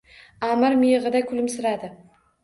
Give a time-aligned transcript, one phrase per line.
[0.45, 1.91] Аmir miyigʼida kulimsiradi.